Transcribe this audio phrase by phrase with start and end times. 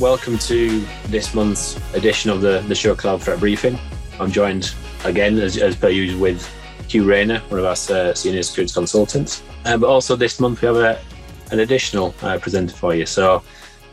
[0.00, 3.76] welcome to this month's edition of the, the SureCloud Threat Briefing.
[4.20, 4.72] I'm joined
[5.04, 6.48] again, as, as per usual, with
[6.86, 9.42] Hugh Raynor, one of our uh, senior security consultants.
[9.64, 11.00] Uh, but also this month, we have a,
[11.50, 13.06] an additional uh, presenter for you.
[13.06, 13.42] So,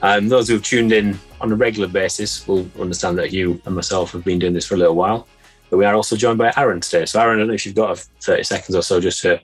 [0.04, 4.12] um, those who've tuned in on a regular basis will understand that Hugh and myself
[4.12, 5.28] have been doing this for a little while.
[5.72, 7.06] But we are also joined by Arron today.
[7.06, 9.42] So, Arron, I don't know if you've got 30 seconds or so just to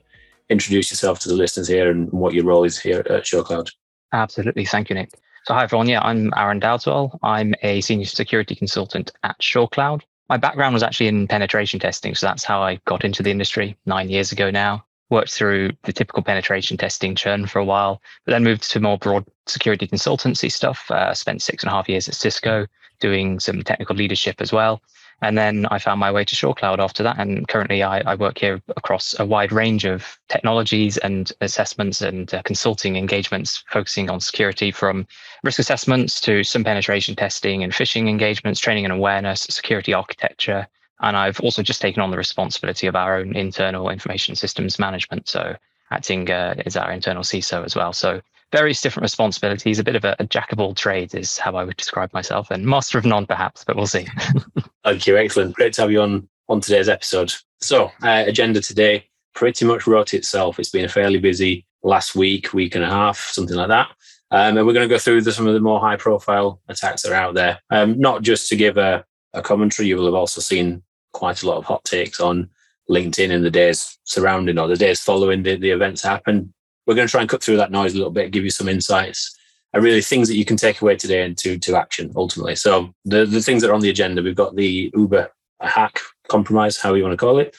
[0.48, 3.70] introduce yourself to the listeners here and what your role is here at SureCloud.
[4.12, 4.64] Absolutely.
[4.64, 5.10] Thank you, Nick.
[5.44, 5.88] So, hi, everyone.
[5.88, 7.18] Yeah, I'm Arron Dowdeswell.
[7.24, 10.02] I'm a senior security consultant at SureCloud.
[10.28, 12.14] My background was actually in penetration testing.
[12.14, 15.92] So, that's how I got into the industry nine years ago now worked through the
[15.92, 20.50] typical penetration testing churn for a while, but then moved to more broad security consultancy
[20.50, 20.88] stuff.
[20.90, 22.66] Uh, spent six and a half years at Cisco
[23.00, 24.80] doing some technical leadership as well.
[25.22, 27.18] And then I found my way to SureCloud after that.
[27.18, 32.32] And currently I, I work here across a wide range of technologies and assessments and
[32.34, 35.06] uh, consulting engagements, focusing on security from
[35.44, 40.66] risk assessments to some penetration testing and phishing engagements, training and awareness, security architecture,
[41.02, 45.28] and I've also just taken on the responsibility of our own internal information systems management.
[45.28, 45.56] So
[45.90, 47.92] acting uh, as our internal CISO as well.
[47.92, 48.20] So
[48.52, 51.64] various different responsibilities, a bit of a, a, jack of all trades is how I
[51.64, 54.06] would describe myself, and master of none perhaps, but we'll see.
[54.84, 55.16] Thank you.
[55.16, 55.54] Excellent.
[55.54, 57.32] Great to have you on on today's episode.
[57.60, 60.58] So uh, agenda today pretty much wrote itself.
[60.58, 63.88] It's been a fairly busy last week, week and a half, something like that.
[64.30, 67.02] Um, and we're going to go through the, some of the more high profile attacks
[67.02, 67.60] that are out there.
[67.70, 71.46] Um, not just to give a, a commentary, you will have also seen quite a
[71.46, 72.50] lot of hot takes on
[72.90, 76.52] LinkedIn in the days surrounding or the days following the, the events happen.
[76.86, 78.68] We're going to try and cut through that noise a little bit, give you some
[78.68, 79.38] insights
[79.72, 82.54] and really things that you can take away today into to action ultimately.
[82.56, 86.76] So the, the things that are on the agenda, we've got the Uber hack compromise,
[86.76, 87.56] how you want to call it.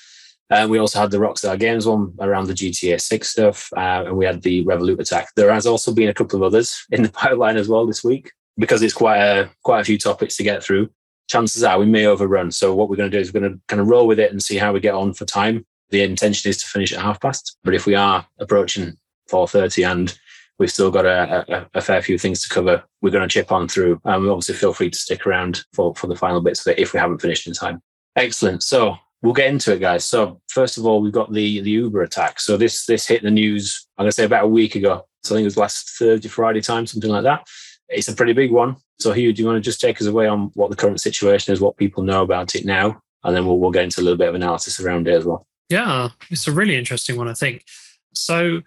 [0.50, 3.70] And uh, we also had the Rockstar Games one around the GTA 6 stuff.
[3.75, 5.30] Uh, and we had the Revolut attack.
[5.36, 8.31] There has also been a couple of others in the pipeline as well this week
[8.58, 10.89] because it's quite a quite a few topics to get through
[11.27, 12.52] chances are we may overrun.
[12.52, 14.32] So what we're going to do is we're going to kind of roll with it
[14.32, 15.66] and see how we get on for time.
[15.89, 18.98] The intention is to finish at half past, but if we are approaching
[19.32, 20.20] 4.30 and
[20.63, 23.51] we've still got a, a, a, fair few things to cover, we're going to chip
[23.51, 23.99] on through.
[24.05, 26.79] And um, obviously feel free to stick around for, for the final bits of it
[26.79, 27.81] if we haven't finished in time.
[28.15, 28.63] Excellent.
[28.63, 30.05] So we'll get into it, guys.
[30.05, 32.39] So first of all, we've got the, the Uber attack.
[32.39, 35.05] So this, this hit the news, I'm going to say about a week ago.
[35.23, 37.45] So I think it was last Thursday, Friday time, something like that.
[37.89, 38.77] It's a pretty big one.
[38.99, 41.51] So, Hugh, do you want to just take us away on what the current situation
[41.51, 44.17] is, what people know about it now, and then we'll, we'll get into a little
[44.17, 45.45] bit of analysis around it as well.
[45.67, 47.65] Yeah, it's a really interesting one, I think.
[48.13, 48.61] So,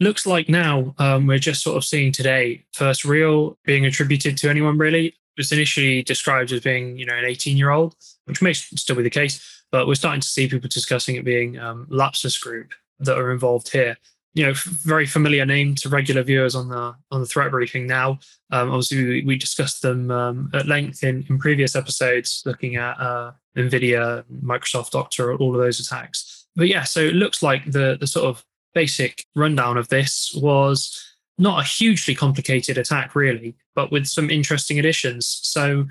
[0.00, 4.50] looks like now um, we're just sort of seeing today first real being attributed to
[4.50, 5.06] anyone really.
[5.06, 7.94] It was initially described as being, you know, an 18 year old,
[8.24, 11.58] which may still be the case, but we're starting to see people discussing it being
[11.58, 13.96] um, Lapsus Group that are involved here
[14.34, 18.18] you know, very familiar name to regular viewers on the on the threat briefing now.
[18.50, 22.98] Um, obviously, we, we, discussed them um, at length in, in previous episodes, looking at
[23.00, 26.46] uh, Nvidia, Microsoft, Okta, all of those attacks.
[26.54, 28.44] But yeah, so it looks like the the sort of
[28.74, 31.06] basic rundown of this was
[31.38, 35.40] not a hugely complicated attack, really, but with some interesting additions.
[35.42, 35.86] So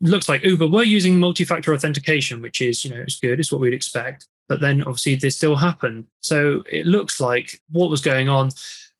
[0.00, 3.60] looks like Uber were using multi-factor authentication, which is, you know, it's good, it's what
[3.60, 6.06] we'd expect but then obviously this still happened.
[6.20, 8.50] So it looks like what was going on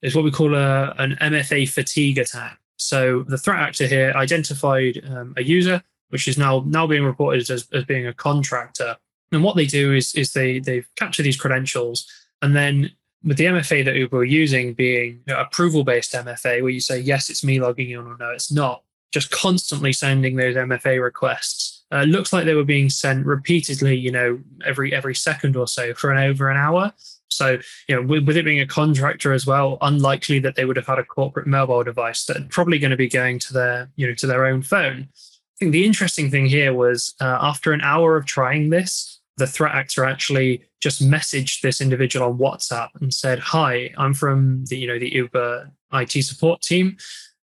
[0.03, 2.59] is what we call a, an MFA fatigue attack.
[2.77, 7.49] So the threat actor here identified um, a user, which is now now being reported
[7.51, 8.97] as, as being a contractor.
[9.33, 12.07] And what they do is is they they capture these credentials,
[12.43, 12.91] and then
[13.27, 16.81] with the MFA that Uber are using being you know, approval based MFA, where you
[16.81, 18.83] say yes, it's me logging in, or no, it's not,
[19.13, 24.11] just constantly sending those MFA requests uh, looks like they were being sent repeatedly, you
[24.11, 26.93] know, every every second or so for an over an hour.
[27.29, 30.77] So, you know, with, with, it being a contractor as well, unlikely that they would
[30.77, 34.07] have had a corporate mobile device that probably going to be going to their, you
[34.07, 35.09] know, to their own phone.
[35.11, 39.47] I think the interesting thing here was uh, after an hour of trying this, the
[39.47, 44.79] threat actor actually just messaged this individual on WhatsApp and said, "Hi, I'm from the,
[44.79, 46.97] you know, the Uber IT support team.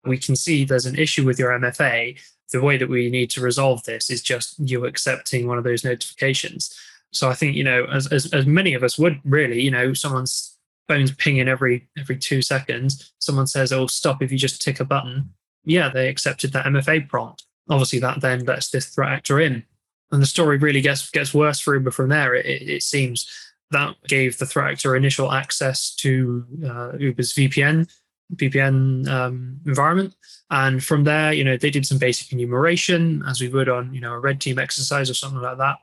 [0.05, 2.17] We can see there's an issue with your MFA
[2.51, 5.83] the way that we need to resolve this is just you accepting one of those
[5.83, 6.75] notifications.
[7.11, 9.93] So I think you know, as as, as many of us would really, you know,
[9.93, 13.13] someone's phone's pinging every every two seconds.
[13.19, 15.33] Someone says, "Oh, stop!" If you just tick a button,
[15.65, 17.45] yeah, they accepted that MFA prompt.
[17.69, 19.63] Obviously, that then lets this threat actor in,
[20.11, 22.35] and the story really gets gets worse for Uber from there.
[22.35, 23.29] It, it, seems
[23.71, 27.89] that gave the threat actor initial access to uh, Uber's VPN
[28.35, 30.15] VPN um, environment.
[30.49, 34.01] And from there, you know, they did some basic enumeration as we would on, you
[34.01, 35.77] know, a red team exercise or something like that.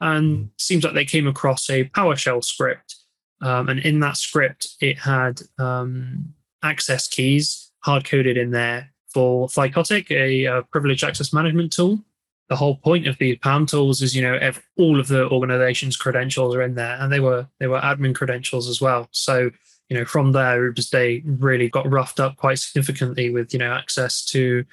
[0.00, 2.96] And seems like they came across a PowerShell script.
[3.40, 9.46] Um, and in that script, it had um, access keys hard coded in there for
[9.48, 12.00] Thycotic, a, a privileged access management tool.
[12.48, 15.96] The whole point of these PAM tools is, you know, ev- all of the organization's
[15.96, 19.08] credentials are in there, and they were they were admin credentials as well.
[19.12, 19.50] So,
[19.88, 24.24] you know, from there, they really got roughed up quite significantly with, you know, access
[24.26, 24.64] to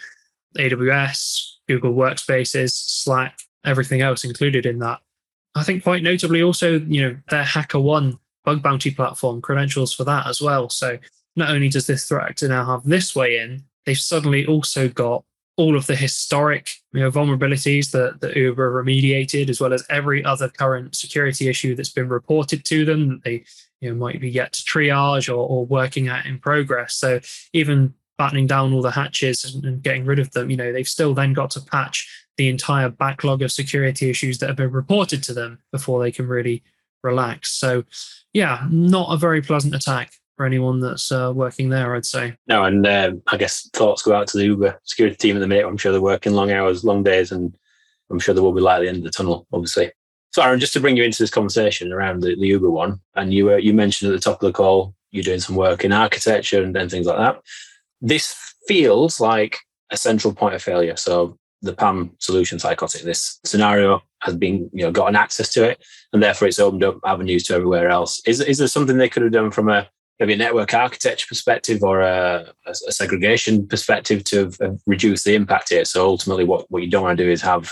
[0.57, 4.99] AWS, Google Workspaces, Slack, everything else included in that.
[5.55, 10.03] I think quite notably also, you know, their Hacker One bug bounty platform credentials for
[10.05, 10.69] that as well.
[10.69, 10.97] So
[11.35, 15.23] not only does this threat actor now have this way in, they've suddenly also got
[15.61, 20.25] all of the historic you know, vulnerabilities that, that Uber remediated, as well as every
[20.25, 23.45] other current security issue that's been reported to them that they
[23.79, 26.95] you know, might be yet to triage or, or working at in progress.
[26.95, 27.19] So
[27.53, 30.87] even battening down all the hatches and, and getting rid of them, you know, they've
[30.87, 35.21] still then got to patch the entire backlog of security issues that have been reported
[35.23, 36.63] to them before they can really
[37.03, 37.51] relax.
[37.51, 37.83] So,
[38.33, 42.35] yeah, not a very pleasant attack for anyone that's uh, working there, I'd say.
[42.47, 45.45] No, and um, I guess thoughts go out to the Uber security team at the
[45.45, 45.67] minute.
[45.67, 47.55] I'm sure they're working long hours, long days, and
[48.09, 49.91] I'm sure there will be light at the end of the tunnel, obviously.
[50.31, 53.31] So, Arron, just to bring you into this conversation around the, the Uber one, and
[53.31, 55.93] you uh, you mentioned at the top of the call you're doing some work in
[55.93, 57.39] architecture and, and things like that.
[58.01, 58.35] This
[58.67, 59.59] feels like
[59.91, 60.95] a central point of failure.
[60.95, 65.83] So the PAM solution Thycotic, this scenario has been, you know, gotten access to it,
[66.13, 68.23] and therefore it's opened up avenues to everywhere else.
[68.25, 69.87] Is is there something they could have done from a
[70.21, 74.51] maybe a network architecture perspective or a, a segregation perspective to
[74.85, 75.83] reduce the impact here?
[75.83, 77.71] So ultimately, what what you don't want to do is have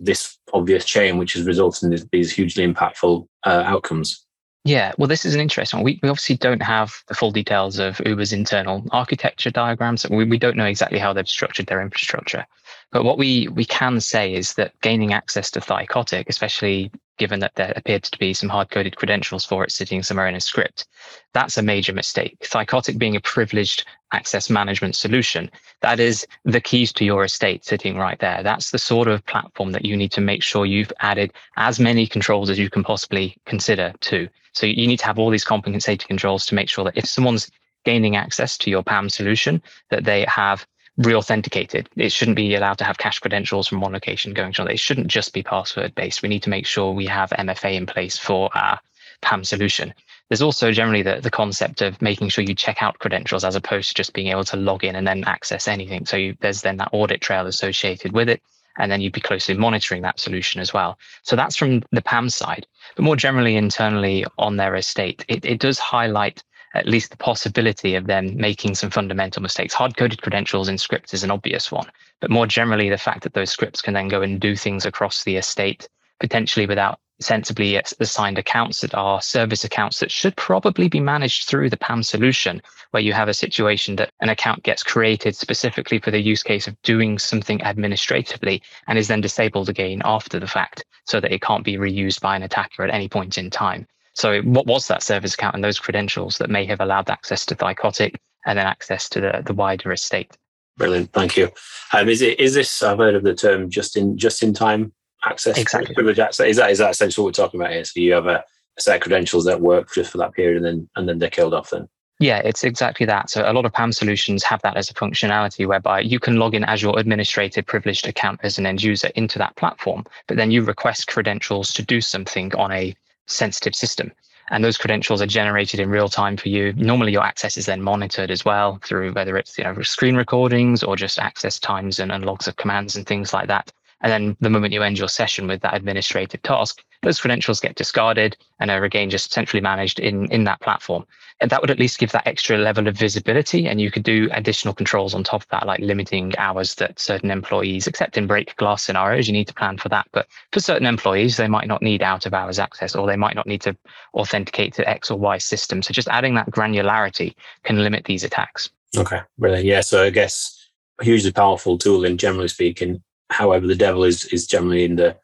[0.00, 4.24] this obvious chain, which has resulted in these, these hugely impactful uh, outcomes.
[4.64, 5.84] Yeah, well, this is an interesting one.
[5.84, 10.08] We, we obviously don't have the full details of Uber's internal architecture diagrams.
[10.08, 12.46] We, we don't know exactly how they've structured their infrastructure.
[12.90, 17.54] But what we, we can say is that gaining access to Thycotic, especially given that
[17.56, 20.86] there appeared to be some hard coded credentials for it sitting somewhere in a script,
[21.34, 22.38] that's a major mistake.
[22.40, 25.50] Thycotic being a privileged access management solution,
[25.82, 28.42] that is the keys to your estate sitting right there.
[28.42, 32.06] That's the sort of platform that you need to make sure you've added as many
[32.06, 34.28] controls as you can possibly consider to.
[34.52, 37.50] So you need to have all these compensating controls to make sure that if someone's
[37.84, 40.66] gaining access to your PAM solution, that they have
[40.98, 41.88] re-authenticated.
[41.96, 44.74] It shouldn't be allowed to have cache credentials from one location going to another.
[44.74, 46.22] It shouldn't just be password based.
[46.22, 48.80] We need to make sure we have MFA in place for our
[49.22, 49.94] PAM solution.
[50.28, 53.88] There's also generally the, the concept of making sure you check out credentials as opposed
[53.88, 56.04] to just being able to log in and then access anything.
[56.04, 58.42] So you, there's then that audit trail associated with it.
[58.76, 60.98] And then you'd be closely monitoring that solution as well.
[61.22, 62.66] So that's from the PAM side.
[62.94, 67.94] But more generally, internally on their estate, it, it does highlight at least the possibility
[67.94, 69.74] of them making some fundamental mistakes.
[69.74, 73.34] Hard coded credentials in scripts is an obvious one, but more generally, the fact that
[73.34, 75.88] those scripts can then go and do things across the estate,
[76.20, 81.68] potentially without sensibly assigned accounts that are service accounts that should probably be managed through
[81.68, 82.62] the PAM solution,
[82.92, 86.68] where you have a situation that an account gets created specifically for the use case
[86.68, 91.42] of doing something administratively and is then disabled again after the fact so that it
[91.42, 93.86] can't be reused by an attacker at any point in time.
[94.18, 97.54] So what was that service account and those credentials that may have allowed access to
[97.54, 98.16] Thycotic
[98.46, 100.36] and then access to the, the wider estate?
[100.76, 101.50] Brilliant, thank you.
[101.92, 102.82] Um, is it is this?
[102.82, 104.92] I've heard of the term just in just in time
[105.24, 105.94] access, exactly.
[105.94, 106.48] privilege access.
[106.48, 107.84] Is that is that essentially what we're talking about here?
[107.84, 108.44] So you have a,
[108.76, 111.30] a set of credentials that work just for that period, and then and then they're
[111.30, 111.70] killed off.
[111.70, 111.88] Then
[112.20, 113.30] yeah, it's exactly that.
[113.30, 116.54] So a lot of PAM solutions have that as a functionality whereby you can log
[116.54, 120.50] in as your administrative privileged account as an end user into that platform, but then
[120.50, 122.94] you request credentials to do something on a
[123.28, 124.12] sensitive system
[124.50, 126.72] and those credentials are generated in real time for you.
[126.74, 130.82] Normally, your access is then monitored as well through whether it's you know screen recordings
[130.82, 133.72] or just access times and, and logs of commands and things like that.
[134.00, 137.74] And then the moment you end your session with that administrative task, those credentials get
[137.74, 141.04] discarded and are again just centrally managed in, in that platform.
[141.40, 143.68] And that would at least give that extra level of visibility.
[143.68, 147.30] And you could do additional controls on top of that, like limiting hours that certain
[147.30, 150.08] employees, except in break glass scenarios, you need to plan for that.
[150.12, 153.36] But for certain employees, they might not need out of hours access or they might
[153.36, 153.76] not need to
[154.14, 155.82] authenticate to X or Y system.
[155.82, 158.70] So just adding that granularity can limit these attacks.
[158.96, 159.66] Okay, brilliant.
[159.66, 159.82] Yeah.
[159.82, 163.02] So I guess a hugely powerful tool in generally speaking.
[163.30, 165.16] However, the devil is is generally in the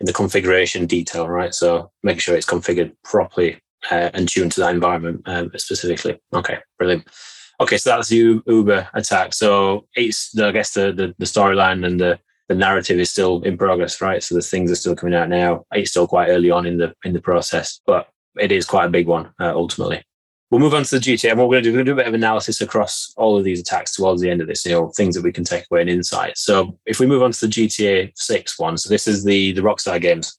[0.00, 1.54] in the configuration detail, right?
[1.54, 6.18] So make sure it's configured properly uh, and tuned to that environment um, specifically.
[6.32, 7.06] Okay, brilliant.
[7.60, 9.34] Okay, so that's the Uber attack.
[9.34, 13.56] So it's, I guess, the the, the storyline and the the narrative is still in
[13.56, 14.22] progress, right?
[14.22, 15.64] So the things are still coming out now.
[15.72, 18.90] It's still quite early on in the in the process, but it is quite a
[18.90, 20.02] big one uh, ultimately.
[20.50, 21.30] We'll move on to the GTA.
[21.30, 23.14] And what we're going to do, we're going to do a bit of analysis across
[23.16, 25.44] all of these attacks towards the end of this, you know, things that we can
[25.44, 26.36] take away and insight.
[26.36, 29.62] So if we move on to the GTA 6 one, so this is the the
[29.62, 30.36] Rockstar games.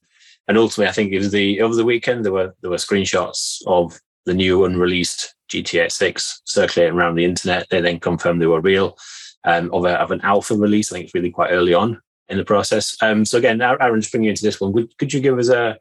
[0.47, 3.61] And ultimately, I think it was the over the weekend there were there were screenshots
[3.67, 7.67] of the new unreleased GTA 6 circulating around the internet.
[7.69, 8.97] They then confirmed they were real.
[9.43, 10.91] um, of, a, of an alpha release.
[10.91, 12.95] I think it's really quite early on in the process.
[13.01, 15.49] Um, so again, Arron, just bringing you into this one, could, could you give us
[15.49, 15.77] a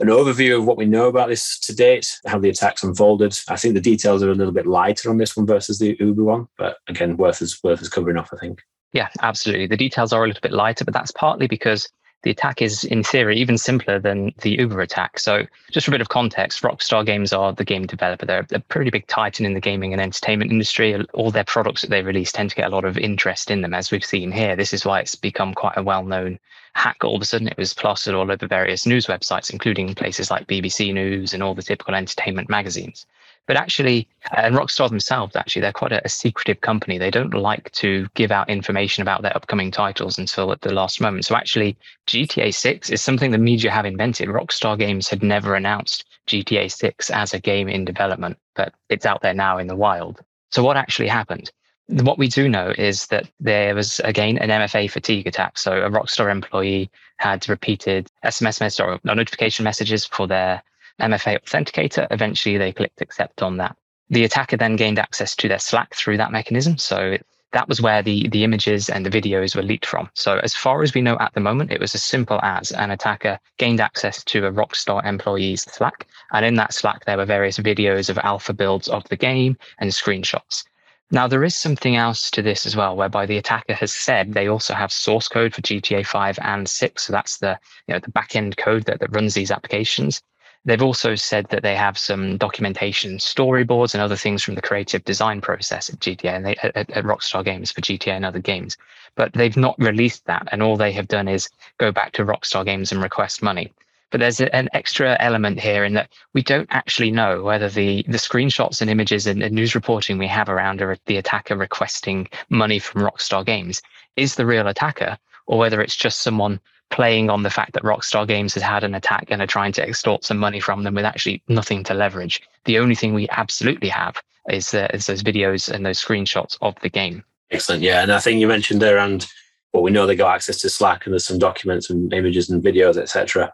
[0.00, 3.38] an overview of what we know about this to date, how the attacks unfolded?
[3.48, 6.24] I think the details are a little bit lighter on this one versus the Uber
[6.24, 8.30] one, but again, worth is worth is covering off.
[8.32, 8.62] I think.
[8.92, 9.68] Yeah, absolutely.
[9.68, 11.88] The details are a little bit lighter, but that's partly because
[12.22, 15.18] the attack is, in theory, even simpler than the Uber attack.
[15.18, 18.26] So, just for a bit of context, Rockstar Games are the game developer.
[18.26, 21.02] They're a pretty big titan in the gaming and entertainment industry.
[21.14, 23.72] All their products that they release tend to get a lot of interest in them,
[23.72, 24.54] as we've seen here.
[24.54, 26.38] This is why it's become quite a well known
[26.74, 27.02] hack.
[27.02, 30.46] All of a sudden, it was plastered all over various news websites, including places like
[30.46, 33.06] BBC News and all the typical entertainment magazines.
[33.46, 36.98] But actually, uh, and Rockstar themselves, actually, they're quite a, a, secretive company.
[36.98, 41.00] They don't like to give out information about their upcoming titles until at the last
[41.00, 41.24] moment.
[41.24, 44.28] So actually, GTA 6 is something the media have invented.
[44.28, 49.22] Rockstar Games had never announced GTA 6 as a game in development, but it's out
[49.22, 50.20] there now in the wild.
[50.52, 51.50] So what actually happened?
[51.88, 55.58] What we do know is that there was again an MFA fatigue attack.
[55.58, 60.62] So a Rockstar employee had repeated SMS messages or notification messages for their
[61.00, 62.06] MFA authenticator.
[62.10, 63.76] Eventually, they clicked accept on that.
[64.10, 66.78] The attacker then gained access to their Slack through that mechanism.
[66.78, 67.16] So
[67.52, 70.08] that was where the, the images and the videos were leaked from.
[70.14, 72.90] So as far as we know at the moment, it was as simple as an
[72.90, 76.06] attacker gained access to a Rockstar employee's Slack.
[76.32, 79.90] And in that Slack, there were various videos of alpha builds of the game and
[79.90, 80.64] screenshots.
[81.12, 84.46] Now, there is something else to this as well, whereby the attacker has said they
[84.46, 87.02] also have source code for GTA 5 and 6.
[87.02, 90.22] So that's the, you know, the backend code that, that runs these applications.
[90.66, 95.02] They've also said that they have some documentation, storyboards, and other things from the creative
[95.04, 98.76] design process at GTA and they, at, at Rockstar Games for GTA and other games.
[99.14, 101.48] But they've not released that, and all they have done is
[101.78, 103.72] go back to Rockstar Games and request money.
[104.10, 108.04] But there's a, an extra element here in that we don't actually know whether the
[108.08, 112.78] the screenshots and images and, and news reporting we have around the attacker requesting money
[112.78, 113.80] from Rockstar Games
[114.16, 118.26] is the real attacker, or whether it's just someone playing on the fact that Rockstar
[118.26, 121.04] Games has had an attack and are trying to extort some money from them with
[121.04, 122.42] actually nothing to leverage.
[122.64, 124.16] The only thing we absolutely have
[124.48, 127.24] is, uh, is those videos and those screenshots of the game.
[127.50, 127.82] Excellent.
[127.82, 128.02] Yeah.
[128.02, 129.26] And I think you mentioned there, and
[129.72, 132.62] well, we know they got access to Slack and there's some documents and images and
[132.62, 133.52] videos, etc.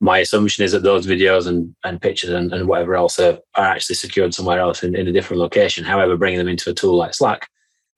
[0.00, 3.66] My assumption is that those videos and, and pictures and, and whatever else are, are
[3.66, 5.84] actually secured somewhere else in, in a different location.
[5.84, 7.48] However, bringing them into a tool like Slack,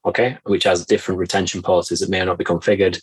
[0.05, 3.01] okay, which has different retention policies that may or not be configured,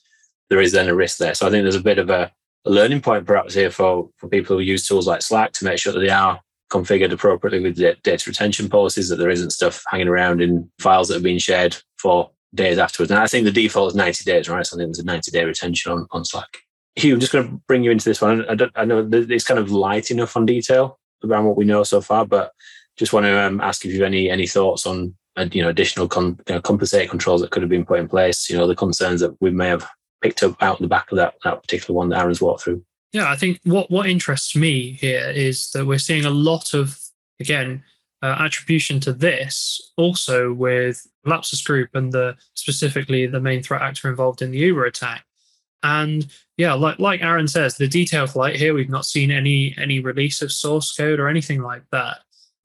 [0.50, 1.34] there is then a risk there.
[1.34, 2.32] So I think there's a bit of a,
[2.66, 5.80] a learning point perhaps here for, for people who use tools like Slack to make
[5.80, 6.40] sure that they are
[6.72, 11.16] configured appropriately with data retention policies, that there isn't stuff hanging around in files that
[11.16, 13.12] have been shared for days afterwards.
[13.12, 14.66] And I think the default is 90 days, right?
[14.66, 16.58] So I think there's a 90 day retention on, on Slack.
[16.96, 18.46] Hugh, I'm just going to bring you into this one.
[18.50, 22.02] I, I know it's kind of light enough on detail around what we know so
[22.02, 22.52] far, but
[22.98, 25.70] just want to um, ask if you have any any thoughts on uh, you know
[25.70, 28.50] additional con, you know, compensate controls that could have been put in place.
[28.50, 29.88] You know the concerns that we may have
[30.22, 32.84] picked up out the back of that, that particular one that Arron's walked through.
[33.14, 37.00] Yeah, I think what, what interests me here is that we're seeing a lot of,
[37.40, 37.84] again,
[38.24, 44.10] uh, attribution to this also with Lapsus Group and the specifically the main threat actor
[44.10, 45.24] involved in the Uber attack.
[45.84, 50.00] And yeah, like like Arron says, the detail flight here, we've not seen any any
[50.00, 52.18] release of source code or anything like that.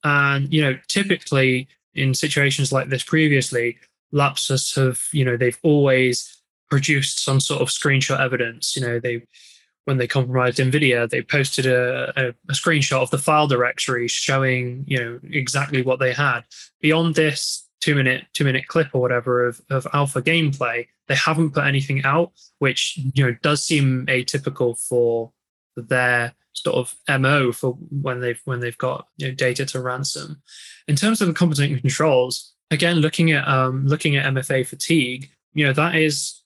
[0.02, 3.76] And you know, typically in situations like this previously,
[4.12, 6.41] Lapsus have, you know, they've always
[6.72, 8.74] produced some sort of screenshot evidence.
[8.74, 9.26] You know, they
[9.84, 14.82] when they compromised NVIDIA, they posted a, a, a, screenshot of the file directory showing,
[14.86, 16.42] you know, exactly what they had.
[16.80, 21.50] Beyond this two minute, two minute clip or whatever of, of alpha gameplay, they haven't
[21.50, 25.30] put anything out, which, you know, does seem atypical for
[25.76, 30.40] their sort of MO for when they've when they've got you know, data to ransom.
[30.88, 35.66] In terms of the competent controls, again, looking at um, looking at MFA fatigue, you
[35.66, 36.41] know, that is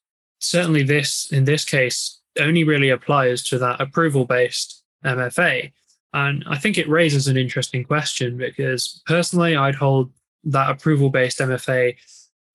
[0.47, 5.73] certainly this in this case only really applies to that approval based MFA.
[6.13, 10.13] And I think it raises an interesting question because personally, I'd hold
[10.45, 11.97] that approval based MFA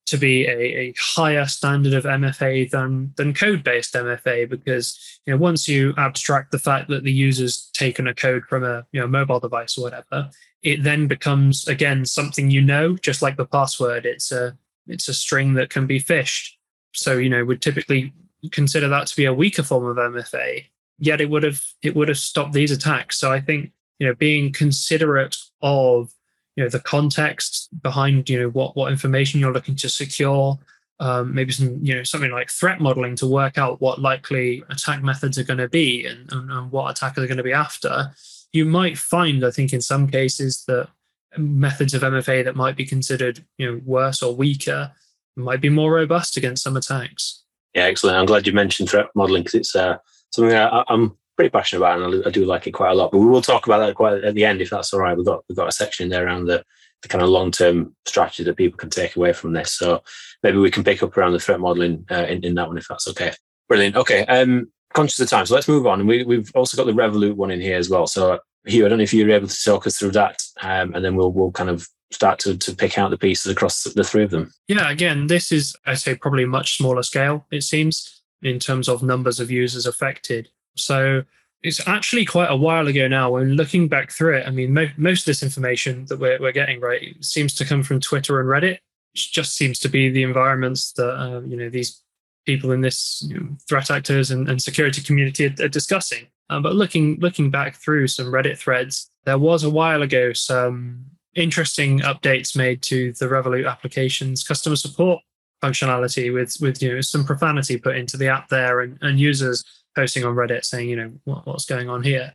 [0.08, 5.32] to be a, a, higher standard of MFA than than code based MFA because you
[5.32, 9.00] know once you abstract the fact that the user's taken a code from a you
[9.00, 10.30] know mobile device or whatever,
[10.64, 14.06] it then becomes again something you know, just like the password.
[14.06, 14.58] It's a
[14.88, 16.56] it's a string that can be phished
[16.94, 18.14] so you know would typically
[18.52, 20.66] consider that to be a weaker form of MFA.
[21.00, 23.18] Yet it would have it would have stopped these attacks.
[23.18, 26.12] So I think you know being considerate of
[26.56, 30.60] you know the context behind you know what what information you're looking to secure,
[31.00, 35.02] um, maybe some you know something like threat modeling to work out what likely attack
[35.02, 38.12] methods are going to be and, and, and what attackers are going to be after.
[38.54, 40.90] You might find, I think, in some cases that
[41.38, 44.92] methods of MFA that might be considered you know worse or weaker
[45.36, 47.44] might be more robust against some attacks.
[47.74, 48.18] Yeah, excellent.
[48.18, 49.98] I'm glad you mentioned threat modeling because it's uh,
[50.32, 53.12] something I, am pretty passionate about, and I, I, do like it quite a lot.
[53.12, 55.16] But we will talk about that quite at the end if that's all right.
[55.16, 56.64] We've got we've got a section there around the,
[57.02, 59.74] the kind of long term strategy that people can take away from this.
[59.74, 60.04] So
[60.44, 62.88] maybe we can pick up around the threat modeling uh, in, in that one if
[62.88, 63.32] that's okay.
[63.70, 63.96] Brilliant.
[63.96, 64.26] Okay.
[64.26, 66.06] Um, conscious of time, so let's move on.
[66.06, 68.08] We, we've also got the Revolut one in here as well.
[68.08, 71.04] So Hugh, I don't know if you're able to talk us through that, um, and
[71.04, 74.24] then we'll we'll kind of start to, to pick out the pieces across the three
[74.24, 74.54] of them.
[74.68, 77.46] Yeah, again, this is I say probably much smaller scale.
[77.52, 80.50] It seems in terms of numbers of users affected.
[80.76, 81.24] So
[81.64, 83.32] it's actually quite a while ago now.
[83.32, 86.52] When looking back through it, I mean, mo- most of this information that we're we're
[86.52, 88.80] getting right seems to come from Twitter and Reddit.
[89.14, 92.02] Which just seems to be the environments that uh, you know these
[92.46, 96.28] people in this you know, threat actors and, and security community are, are discussing.
[96.50, 101.06] Um, but looking looking back through some Reddit threads, there was a while ago some
[101.36, 105.22] interesting updates made to the Revolut application's customer support
[105.62, 109.64] functionality with with you know some profanity put into the app there and, and users
[109.96, 112.34] posting on Reddit saying you know what, what's going on here.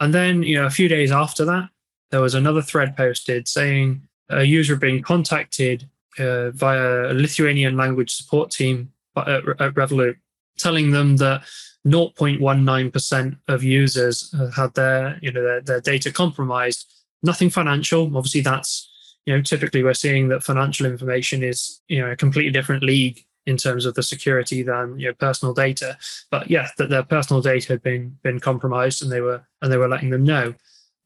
[0.00, 1.68] And then you know a few days after that,
[2.10, 5.88] there was another thread posted saying a user being contacted
[6.18, 10.16] uh, via a Lithuanian language support team at, at Revolut,
[10.58, 11.42] telling them that
[11.86, 18.04] 0.19% of users had their you know their, their data compromised nothing financial.
[18.16, 18.88] Obviously that's
[19.26, 23.24] you know typically we're seeing that financial information is you know a completely different league
[23.46, 25.96] in terms of the security than you know personal data.
[26.30, 29.78] But yeah that their personal data had been been compromised and they were and they
[29.78, 30.54] were letting them know.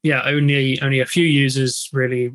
[0.03, 2.31] Yeah only only a few users really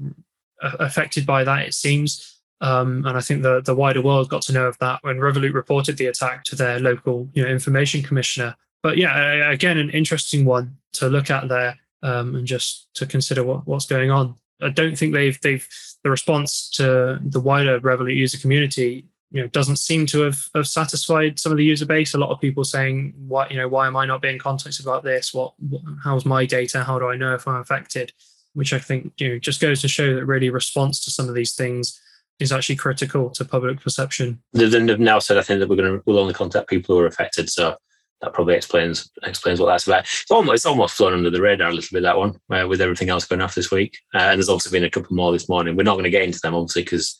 [0.61, 2.35] affected by that it seems.
[2.61, 5.55] Um, and I think the, the wider world got to know of that when Revolut
[5.55, 8.57] reported the attack to their local you know, information commissioner.
[8.83, 13.45] But yeah, again, an interesting one to look at there um, and just to consider
[13.45, 14.37] what, what's going on.
[14.61, 15.67] I don't think they've they've
[16.03, 20.67] the response to the wider Revolut user community you know doesn't seem to have, have
[20.67, 22.15] satisfied some of the user base.
[22.15, 25.05] A lot of people saying, "Why you know why am I not being contacted about
[25.05, 25.35] this?
[25.35, 25.55] What,
[26.03, 26.83] how's my data?
[26.83, 28.13] How do I know if I'm affected?"
[28.55, 31.35] Which I think you know just goes to show that really response to some of
[31.35, 32.01] these things
[32.39, 34.41] is actually critical to public perception.
[34.53, 37.07] They've now said, I think that we're going to we'll only contact people who are
[37.07, 37.51] affected.
[37.51, 37.77] So
[38.21, 40.01] that probably explains explains what that's about.
[40.01, 42.81] It's almost it's almost flown under the radar a little bit that one uh, with
[42.81, 43.99] everything else going off this week.
[44.15, 45.77] Uh, and there's also been a couple more this morning.
[45.77, 47.17] We're not going to get into them obviously because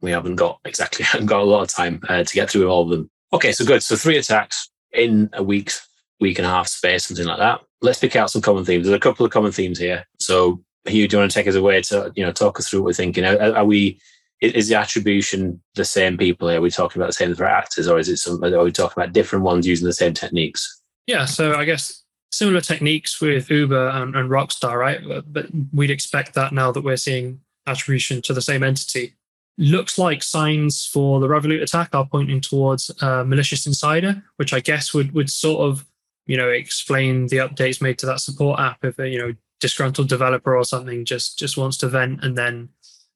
[0.00, 2.82] we haven't got exactly haven't got a lot of time uh, to get through all
[2.82, 3.10] of them.
[3.32, 3.82] Okay, so good.
[3.82, 5.72] So three attacks in a week,
[6.20, 7.60] week and a half space, something like that.
[7.80, 8.86] Let's pick out some common themes.
[8.86, 10.04] There's a couple of common themes here.
[10.20, 12.80] So Hugh, do you want to take us away to you know talk us through
[12.80, 13.24] what we're thinking?
[13.24, 14.00] Are, are we
[14.42, 16.50] is the attribution the same people?
[16.50, 18.42] Are we talking about the same threat actors, or is it some?
[18.42, 20.80] Are we talking about different ones using the same techniques?
[21.06, 22.02] Yeah, so I guess
[22.32, 25.00] similar techniques with Uber and, and Rockstar, right?
[25.26, 29.14] But we'd expect that now that we're seeing attribution to the same entity.
[29.58, 34.60] Looks like signs for the Revolut attack are pointing towards a malicious insider, which I
[34.60, 35.86] guess would would sort of
[36.26, 40.08] you know explain the updates made to that support app if a you know disgruntled
[40.08, 42.68] developer or something just just wants to vent and then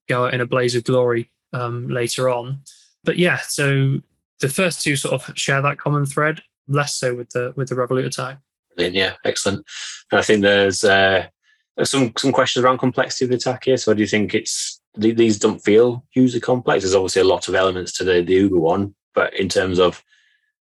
[0.09, 2.61] go out in a blaze of glory um, later on.
[3.05, 4.01] But yeah, so
[4.41, 7.75] the first two sort of share that common thread, less so with the with the
[7.75, 8.39] Revolut attack.
[8.77, 9.65] Yeah, excellent.
[10.11, 11.27] And I think there's uh,
[11.83, 13.77] some some questions around complexity of the attack here.
[13.77, 16.83] So do you think it's these don't feel hugely complex?
[16.83, 20.03] There's obviously a lot of elements to the the Uber one, but in terms of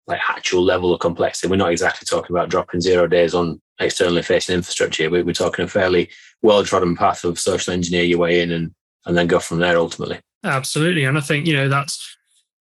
[0.06, 4.22] like actual level of complexity, we're not exactly talking about dropping zero days on externally
[4.22, 5.08] facing infrastructure.
[5.08, 6.10] We're, we're talking a fairly
[6.42, 8.74] well trodden path of social engineer your way in and
[9.06, 10.20] and then go from there ultimately.
[10.44, 11.04] Absolutely.
[11.04, 12.16] And I think, you know, that's,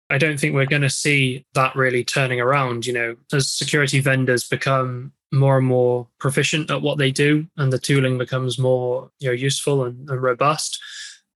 [0.10, 4.00] I don't think we're going to see that really turning around, you know, as security
[4.00, 9.10] vendors become more and more proficient at what they do and the tooling becomes more,
[9.20, 10.78] you know, useful and, and robust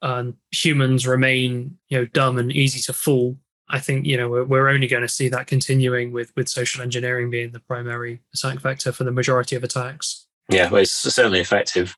[0.01, 3.37] and humans remain, you know, dumb and easy to fool.
[3.69, 6.83] I think, you know, we're, we're only going to see that continuing with, with social
[6.83, 10.27] engineering being the primary attack vector for the majority of attacks.
[10.49, 11.97] Yeah, well, it's certainly effective.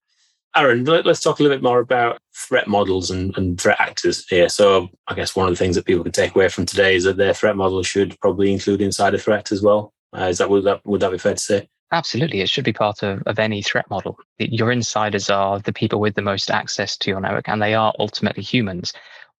[0.58, 4.28] Arron, let, us talk a little bit more about threat models and, and, threat actors
[4.28, 4.50] here.
[4.50, 7.04] So, I guess one of the things that people can take away from today is
[7.04, 9.94] that their threat model should probably include insider threat as well.
[10.18, 11.70] Uh, is that would that would that be fair to say?
[11.92, 14.18] Absolutely, it should be part of, of any threat model.
[14.40, 17.94] Your insiders are the people with the most access to your network, and they are
[18.00, 18.94] ultimately humans.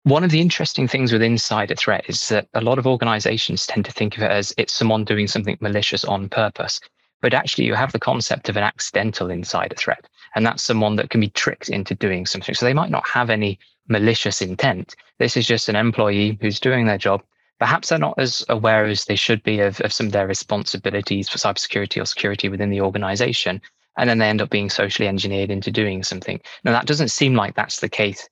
[0.04, 3.84] One of the interesting things with insider threat is that a lot of organizations tend
[3.86, 6.80] to think of it as it's someone doing something malicious on purpose.
[7.20, 11.10] But actually, you have the concept of an accidental insider threat and that's someone that
[11.10, 12.54] can be tricked into doing something.
[12.54, 14.94] So they might not have any malicious intent.
[15.18, 17.22] This is just an employee who's doing their job.
[17.58, 21.28] Perhaps they're not as aware as they should be of, of some of their responsibilities
[21.28, 23.60] for cybersecurity or security within the organization.
[23.96, 26.40] And then they end up being socially engineered into doing something.
[26.62, 28.28] Now, that doesn't seem like that's the case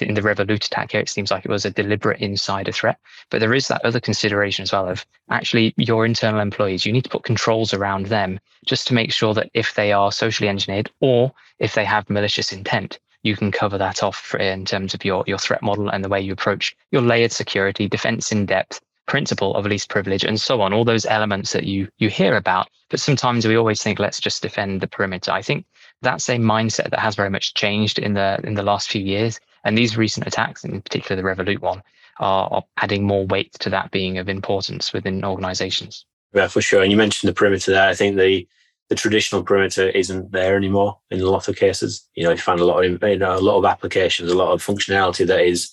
[0.00, 2.98] in the Revolut attack here, it seems like it was a deliberate insider threat.
[3.30, 7.04] But there is that other consideration as well of actually your internal employees, you need
[7.04, 10.90] to put controls around them just to make sure that if they are socially engineered
[11.00, 15.24] or if they have malicious intent, you can cover that off in terms of your,
[15.26, 19.54] your threat model and the way you approach your layered security, defense in depth, principle
[19.56, 20.72] of least privilege, and so on.
[20.72, 22.68] All those elements that you you hear about.
[22.88, 25.32] But sometimes we always think, let's just defend the perimeter.
[25.32, 25.66] I think
[26.00, 29.40] that's a mindset that has very much changed in the in the last few years.
[29.64, 31.82] And these recent attacks, in particular the Revolut one,
[32.18, 36.04] are, adding more weight to that being of importance within organizations.
[36.34, 36.82] Yeah, for sure.
[36.82, 37.88] And you mentioned the perimeter there.
[37.88, 38.46] I think the
[38.88, 42.08] the traditional perimeter isn't there anymore in a lot of cases.
[42.16, 44.50] You know, you find a lot of you know, a lot of applications, a lot
[44.52, 45.70] of functionality that is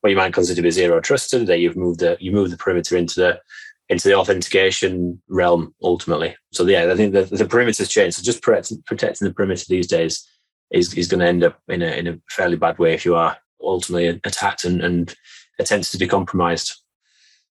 [0.00, 1.46] what you might consider to be zero trusted.
[1.48, 3.40] That you've moved the you move the perimeter into the
[3.88, 6.34] into the authentication realm ultimately.
[6.52, 8.16] So yeah, I think the, the perimeter's changed.
[8.16, 10.26] So just protecting, protecting the perimeter these days
[10.72, 13.14] is is going to end up in a in a fairly bad way if you
[13.14, 15.14] are ultimately attacked and, and
[15.58, 16.74] attempts to be compromised.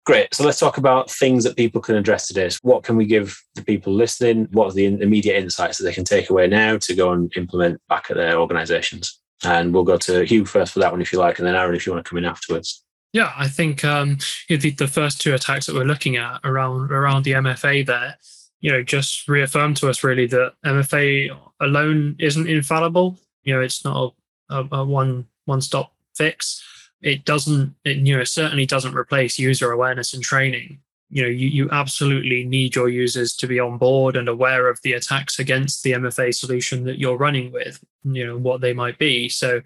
[0.05, 0.33] Great.
[0.33, 2.47] So let's talk about things that people can address today.
[2.47, 4.47] So what can we give the people listening?
[4.53, 7.81] What are the immediate insights that they can take away now to go and implement
[7.89, 9.19] back at their organizations?
[9.43, 11.75] And we'll go to Hugh first for that one, if you like, and then Arron,
[11.75, 12.85] if you want to come in afterwards.
[13.11, 17.23] Yeah, I think um, the, the first two attacks that we're looking at around around
[17.23, 18.15] the MFA there,
[18.59, 23.17] you know, just reaffirm to us really that MFA alone isn't infallible.
[23.43, 24.13] You know, it's not
[24.49, 26.63] a, a, a one one stop fix.
[27.01, 30.79] It doesn't it, you know it certainly doesn't replace user awareness and training.
[31.09, 34.79] You know you, you absolutely need your users to be on board and aware of
[34.83, 38.97] the attacks against the mfa solution that you're running with you know what they might
[38.97, 39.29] be.
[39.29, 39.61] So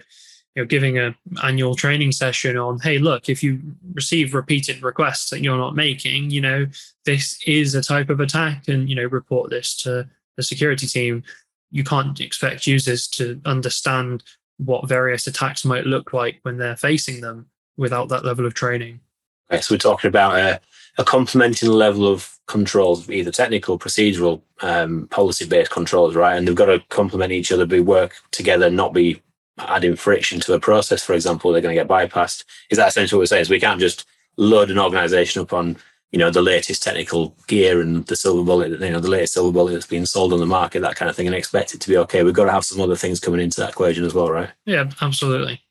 [0.55, 3.59] you know giving a annual training session on hey look if you
[3.93, 6.65] receive repeated requests that you're not making you know
[7.05, 11.23] this is a type of attack and you know report this to the security team
[11.71, 14.23] you can't expect users to understand
[14.57, 18.99] what various attacks might look like when they're facing them without that level of training.
[19.51, 20.61] Okay, so we're talking about a,
[20.97, 26.35] a complementing level of controls, either technical, procedural, um, policy-based controls, right?
[26.37, 29.21] And they've got to complement each other, be work together, not be
[29.69, 31.03] adding friction to a process.
[31.03, 32.45] For example, they're going to get bypassed.
[32.69, 33.41] Is that essentially what we're saying?
[33.41, 34.05] Is we can't just
[34.37, 35.77] load an organization up on
[36.11, 39.51] you know the latest technical gear and the silver bullet you know the latest silver
[39.51, 41.89] bullet that's being sold on the market that kind of thing and expect it to
[41.89, 44.29] be okay we've got to have some other things coming into that equation as well
[44.29, 45.61] right yeah absolutely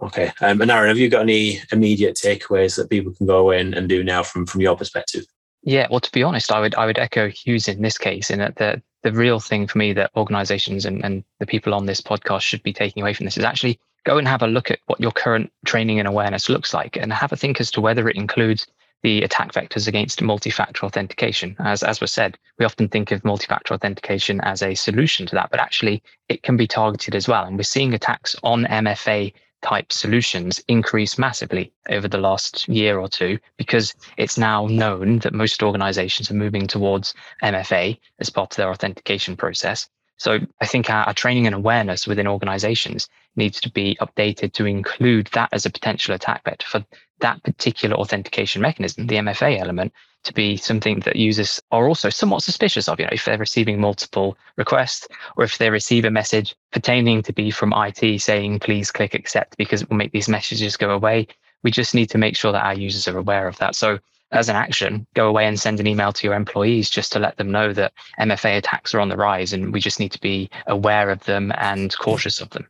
[0.00, 3.60] okay um, and arron have you got any immediate takeaways that people can go away
[3.60, 5.24] and, and do now from from your perspective
[5.62, 8.38] yeah well to be honest i would i would echo hugh's in this case in
[8.38, 12.00] that the the real thing for me that organizations and, and the people on this
[12.00, 14.80] podcast should be taking away from this is actually go and have a look at
[14.86, 18.08] what your current training and awareness looks like and have a think as to whether
[18.08, 18.66] it includes
[19.02, 21.54] the attack vectors against multi-factor authentication.
[21.60, 25.50] As, as was said, we often think of multi-factor authentication as a solution to that,
[25.50, 27.44] but actually it can be targeted as well.
[27.44, 33.08] And we're seeing attacks on MFA type solutions increase massively over the last year or
[33.08, 38.56] two because it's now known that most organizations are moving towards MFA as part of
[38.56, 39.88] their authentication process.
[40.18, 44.66] So I think our, our, training and awareness within organizations needs to be updated to
[44.66, 46.84] include that as a potential attack vector for
[47.20, 49.92] that particular authentication mechanism, the MFA element,
[50.24, 52.98] to be something that users are also somewhat suspicious of.
[52.98, 57.32] You know, if they're receiving multiple requests or if they receive a message pertaining to
[57.32, 61.28] be from IT saying, please click accept because it will make these messages go away.
[61.62, 63.74] We just need to make sure that our users are aware of that.
[63.74, 63.98] So
[64.30, 67.36] as an action, go away and send an email to your employees just to let
[67.36, 70.50] them know that MFA attacks are on the rise and we just need to be
[70.66, 72.66] aware of them and cautious of them.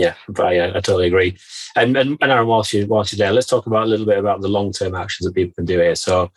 [0.00, 1.36] Yeah, I, I totally agree.
[1.76, 4.18] And, and, and Arron, whilst, you, whilst you're there, let's talk about a little bit
[4.18, 5.94] about the long term actions that people can do here.
[5.94, 6.30] So,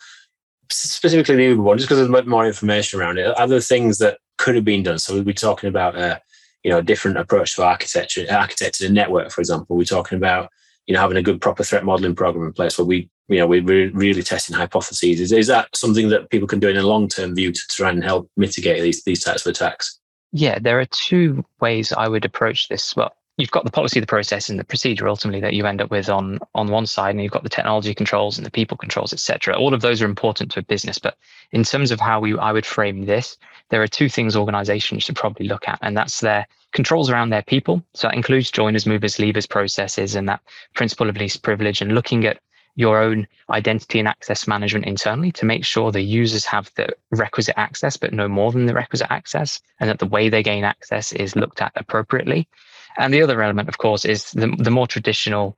[0.70, 4.18] specifically the Uber one, just because there's a more information around it, other things that
[4.36, 4.98] could have been done.
[4.98, 6.18] So, we'll be talking about uh,
[6.62, 9.76] you know, a different approach to architecture, architected a network, for example.
[9.76, 10.50] We're talking about
[10.86, 13.46] you know having a good proper threat modeling program in place where we you know
[13.46, 17.08] we're really testing hypotheses is, is that something that people can do in a long
[17.08, 19.98] term view to try and help mitigate these these types of attacks
[20.32, 24.06] yeah there are two ways i would approach this well you've got the policy the
[24.06, 27.22] process and the procedure ultimately that you end up with on on one side and
[27.22, 30.50] you've got the technology controls and the people controls etc all of those are important
[30.50, 31.16] to a business but
[31.52, 33.36] in terms of how we i would frame this
[33.70, 37.42] there are two things organizations should probably look at and that's their controls around their
[37.42, 37.82] people.
[37.94, 40.40] So that includes joiners, movers, leavers processes and that
[40.74, 42.40] principle of least privilege and looking at
[42.76, 47.56] your own identity and access management internally to make sure the users have the requisite
[47.56, 51.12] access, but no more than the requisite access, and that the way they gain access
[51.12, 52.48] is looked at appropriately.
[52.96, 55.56] And the other element, of course, is the, the more traditional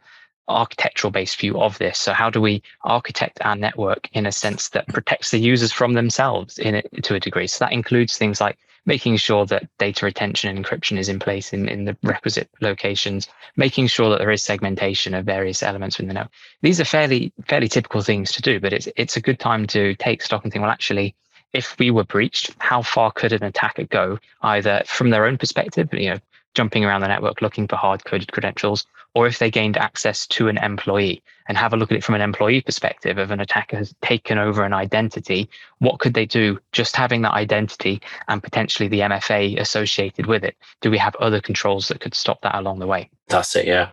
[0.48, 1.98] architectural based view of this.
[1.98, 5.94] So how do we architect our network in a sense that protects the users from
[5.94, 7.46] themselves in it to a degree?
[7.46, 11.52] So that includes things like making sure that data retention and encryption is in place
[11.52, 16.08] in, in the requisite locations, making sure that there is segmentation of various elements within
[16.08, 16.32] the network.
[16.62, 19.94] These are fairly fairly typical things to do, but it's it's a good time to
[19.96, 21.16] take stock and think, well, actually,
[21.52, 25.92] if we were breached, how far could an attacker go, either from their own perspective,
[25.92, 26.20] you know,
[26.56, 30.48] jumping around the network looking for hard coded credentials, or if they gained access to
[30.48, 33.76] an employee and have a look at it from an employee perspective if an attacker
[33.76, 38.88] has taken over an identity, what could they do just having that identity and potentially
[38.88, 40.56] the MFA associated with it?
[40.80, 43.10] Do we have other controls that could stop that along the way?
[43.28, 43.90] That's it, yeah.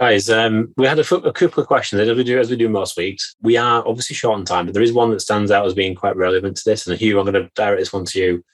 [0.00, 2.68] Guys, um, we had a, a, couple of questions as we do as we do
[2.68, 3.34] most weeks.
[3.42, 5.94] We are obviously short on time, but there is one that stands out as being
[5.94, 6.86] quite relevant to this.
[6.86, 8.44] And Hugh, I'm going to direct this one to you.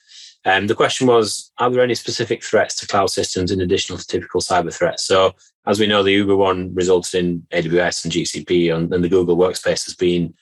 [0.45, 4.05] Um, the question was: Are there any specific threats to cloud systems in addition to
[4.05, 5.05] typical cyber threats?
[5.05, 5.33] So,
[5.65, 9.37] as we know, the Uber one resulted in AWS and GCP, and, and the Google
[9.37, 10.33] Workspace has been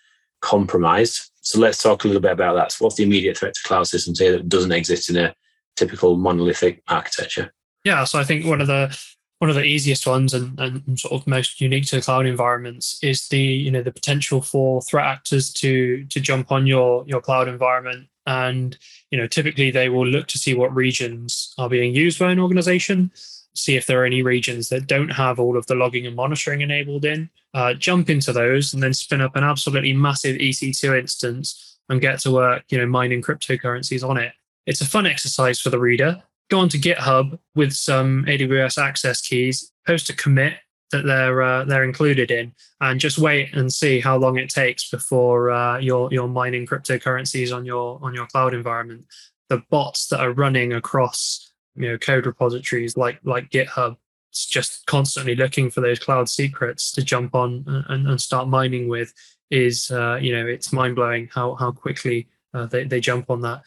[0.42, 1.30] compromised.
[1.42, 2.72] So, let's talk a little bit about that.
[2.72, 5.36] So what's the immediate threat to cloud systems here that doesn't exist in a
[5.76, 7.54] typical monolithic architecture?
[7.84, 8.98] Yeah, so I think one of the
[9.40, 13.28] one of the easiest ones and, and sort of most unique to cloud environments is
[13.30, 17.48] the you know the potential for threat actors to to jump on your your cloud
[17.48, 18.78] environment and
[19.10, 22.40] you know typically they will look to see what regions are being used by an
[22.40, 23.12] organization
[23.54, 26.62] see if there are any regions that don't have all of the logging and monitoring
[26.62, 31.72] enabled in uh, jump into those and then spin up an absolutely massive ec2 instance
[31.92, 34.34] and get to work you know mining cryptocurrencies on it.
[34.66, 36.24] It's a fun exercise for the reader.
[36.50, 40.56] Go onto GitHub with some AWS access keys, post a commit
[40.92, 44.90] that they're uh, they're included in, and just wait and see how long it takes
[44.90, 49.06] before uh, you're you're mining cryptocurrencies on your on your cloud environment.
[49.50, 53.98] The bots that are running across you know code repositories like like GitHub,
[54.30, 58.88] it's just constantly looking for those cloud secrets to jump on and, and start mining
[58.88, 59.14] with.
[59.50, 63.42] Is uh, you know it's mind blowing how how quickly uh, they they jump on
[63.42, 63.64] that.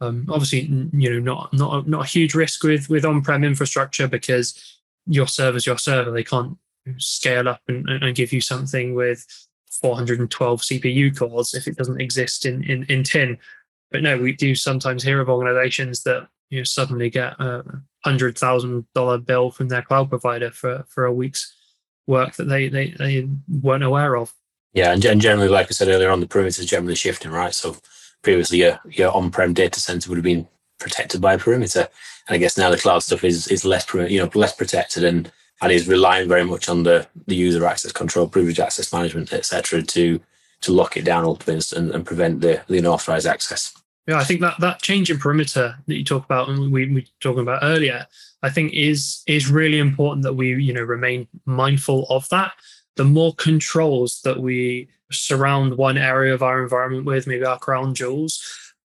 [0.00, 0.60] Um, obviously,
[0.92, 5.66] you know, not not not a huge risk with with on-prem infrastructure because your server's
[5.66, 6.10] your server.
[6.10, 6.56] They can't
[6.98, 9.26] scale up and, and give you something with
[9.70, 13.38] 412 CPU cores if it doesn't exist in in, in tin.
[13.90, 17.64] But no, we do sometimes hear of organizations that you know suddenly get a
[18.04, 21.54] hundred thousand dollar bill from their cloud provider for for a week's
[22.06, 24.32] work that they they, they weren't aware of.
[24.72, 27.54] Yeah, and generally, like I said earlier on, the perimeter is generally shifting, right?
[27.54, 27.76] So
[28.22, 30.46] previously your, your on-prem data center would have been
[30.78, 31.88] protected by a perimeter.
[32.26, 35.30] And I guess now the cloud stuff is is less you know less protected and
[35.60, 39.82] and is relying very much on the the user access control, privilege access management, etc.
[39.82, 40.20] to
[40.60, 43.72] to lock it down ultimately and, and prevent the, the unauthorized access.
[44.06, 46.94] Yeah, I think that that change in perimeter that you talk about and we we
[46.94, 48.06] were talking about earlier,
[48.42, 52.52] I think is is really important that we you know remain mindful of that.
[52.96, 57.94] The more controls that we surround one area of our environment with, maybe our crown
[57.94, 58.42] jewels.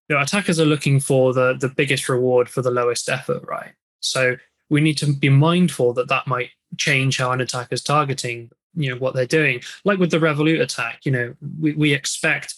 [0.10, 3.72] You know, attackers are looking for the the biggest reward for the lowest effort, right?
[4.02, 4.36] So
[4.70, 8.90] we need to be mindful that that might change how an attacker is targeting, you
[8.90, 9.62] know, what they're doing.
[9.86, 12.56] Like with the Revolut attack, you know, we, we expect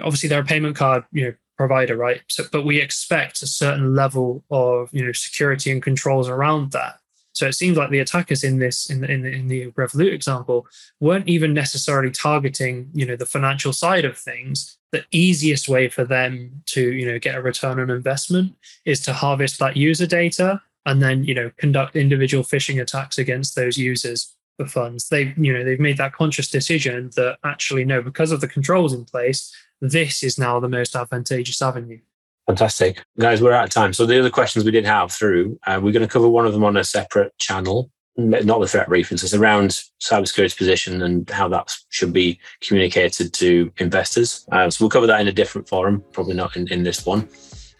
[0.00, 2.22] obviously they're a payment card, you know, provider, right?
[2.28, 6.96] So, but we expect a certain level of you know security and controls around that.
[7.34, 10.12] So it seems like the attackers in this, in the, in the, in the Revolut
[10.12, 10.66] example,
[11.00, 14.76] weren't even necessarily targeting, you know, the financial side of things.
[14.92, 19.14] The easiest way for them to, you know, get a return on investment is to
[19.14, 24.34] harvest that user data and then, you know, conduct individual phishing attacks against those users
[24.58, 25.08] for funds.
[25.08, 28.92] They've, you know, they've made that conscious decision that actually no, because of the controls
[28.92, 32.00] in place, this is now the most advantageous avenue.
[32.46, 33.04] Fantastic.
[33.18, 33.92] Guys, we're out of time.
[33.92, 36.52] So the other questions we did have through, uh, we're going to cover one of
[36.52, 39.16] them on a separate channel, not the threat briefing.
[39.16, 44.44] So it's around cybersecurity position and how that should be communicated to investors.
[44.50, 47.28] Uh, so we'll cover that in a different forum, probably not in, in this one.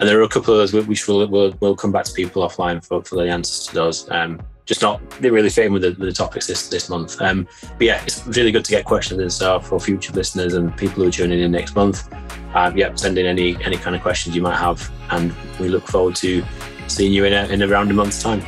[0.02, 2.42] And there are a couple of those which we'll, we'll, we'll come back to people
[2.42, 4.10] offline for, for the answers to those.
[4.10, 7.22] Um, just not really fitting with the, the topics this this month.
[7.22, 7.46] Um,
[7.78, 11.04] but yeah, it's really good to get questions and stuff for future listeners and people
[11.04, 12.12] who are tuning in next month.
[12.52, 15.86] Um, yeah, send in any any kind of questions you might have, and we look
[15.86, 16.44] forward to
[16.88, 18.42] seeing you in a, in around a month's time.